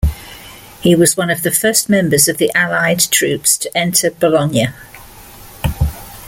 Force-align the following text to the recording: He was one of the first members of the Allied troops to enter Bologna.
He 0.81 0.95
was 0.95 1.15
one 1.15 1.29
of 1.29 1.43
the 1.43 1.51
first 1.51 1.87
members 1.87 2.27
of 2.27 2.37
the 2.37 2.51
Allied 2.55 3.01
troops 3.11 3.55
to 3.59 3.77
enter 3.77 4.09
Bologna. 4.09 4.69